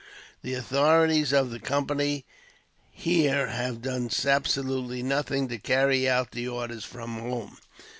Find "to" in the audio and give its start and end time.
5.49-5.59